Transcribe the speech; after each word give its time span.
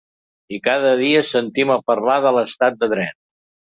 I 0.57 0.57
cada 0.67 0.93
dia 1.03 1.23
sentim 1.33 1.77
a 1.77 1.79
parlar 1.93 2.19
de 2.29 2.37
l’estat 2.41 2.85
de 2.85 2.95
dret. 2.99 3.19